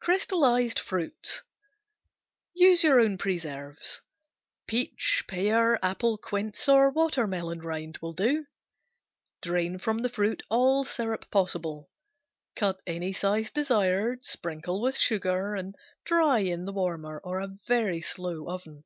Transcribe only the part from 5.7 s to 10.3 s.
apple, quince or watermelon rind will do. Drain from the